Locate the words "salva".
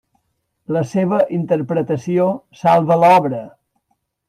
2.63-3.01